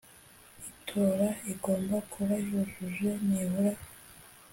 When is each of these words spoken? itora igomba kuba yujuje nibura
itora 0.71 1.27
igomba 1.51 1.97
kuba 2.11 2.35
yujuje 2.47 3.09
nibura 3.27 3.73